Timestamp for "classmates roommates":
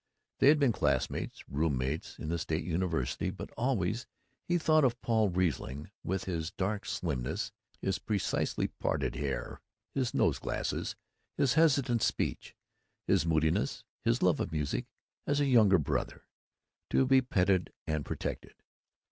0.71-2.17